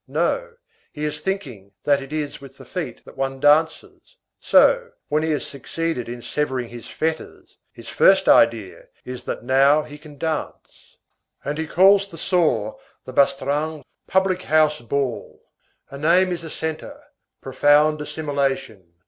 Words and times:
No; 0.07 0.53
he 0.91 1.03
is 1.05 1.19
thinking 1.19 1.73
that 1.83 2.01
it 2.01 2.11
is 2.11 2.41
with 2.41 2.57
the 2.57 2.65
feet 2.65 3.05
that 3.05 3.15
one 3.15 3.39
dances; 3.39 4.15
so, 4.39 4.93
when 5.09 5.21
he 5.21 5.29
has 5.29 5.45
succeeded 5.45 6.09
in 6.09 6.23
severing 6.23 6.69
his 6.69 6.87
fetters, 6.87 7.59
his 7.71 7.87
first 7.87 8.27
idea 8.27 8.87
is 9.05 9.25
that 9.25 9.43
now 9.43 9.83
he 9.83 9.99
can 9.99 10.17
dance, 10.17 10.97
and 11.45 11.59
he 11.59 11.67
calls 11.67 12.09
the 12.09 12.17
saw 12.17 12.79
the 13.05 13.13
bastringue 13.13 13.83
(public 14.07 14.41
house 14.41 14.81
ball).—A 14.81 15.99
name 15.99 16.31
is 16.31 16.43
a 16.43 16.49
centre; 16.49 17.03
profound 17.39 18.01
assimilation. 18.01 18.93